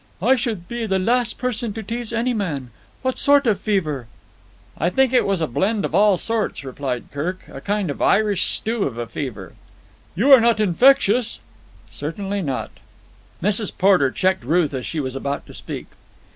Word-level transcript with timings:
"I 0.19 0.35
should 0.35 0.67
be 0.67 0.87
the 0.87 0.97
last 0.97 1.37
person 1.37 1.73
to 1.73 1.83
tease 1.83 2.11
any 2.11 2.33
man. 2.33 2.71
What 3.03 3.19
sort 3.19 3.45
of 3.45 3.61
fever?" 3.61 4.07
"I 4.75 4.89
think 4.89 5.13
it 5.13 5.27
was 5.27 5.41
a 5.41 5.47
blend 5.47 5.85
of 5.85 5.93
all 5.93 6.17
sorts," 6.17 6.63
replied 6.65 7.11
Kirk. 7.11 7.41
"A 7.47 7.61
kind 7.61 7.91
of 7.91 8.01
Irish 8.01 8.47
stew 8.49 8.85
of 8.85 8.97
a 8.97 9.05
fever." 9.05 9.53
"You 10.15 10.31
are 10.33 10.41
not 10.41 10.59
infectious?" 10.59 11.39
"Certainly 11.91 12.41
not." 12.41 12.71
Mrs. 13.43 13.71
Porter 13.77 14.09
checked 14.09 14.43
Ruth 14.43 14.73
as 14.73 14.87
she 14.87 14.99
was 14.99 15.15
about 15.15 15.45
to 15.45 15.53
speak. 15.53 15.85